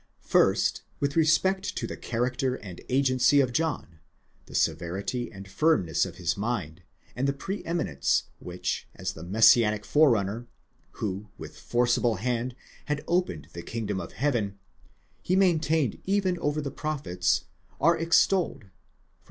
[0.25, 6.35] First, with respect to the character and agency of John,—the severity and firmness of his
[6.35, 6.81] mind,
[7.15, 10.47] and the pre eminence which as the messianic forerunner,
[10.93, 14.57] who with forcible hand had opened the kingdom of heaven,
[15.21, 17.43] he maintained even over the prophets,
[17.79, 18.69] are extolled (v.